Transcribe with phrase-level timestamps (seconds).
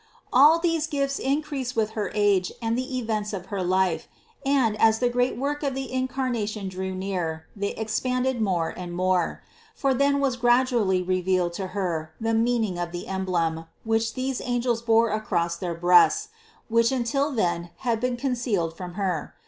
[0.33, 4.07] All these gifts increased with her age and with the events of her life
[4.43, 9.43] and, as the great work of the Incarnation drew near, they expanded more and more;
[9.75, 14.41] for then was gradually revealed to Her the mean ing of the emblem, which these
[14.43, 16.29] angels bore across their breasts,
[16.67, 19.35] which until then had been concealed from Her.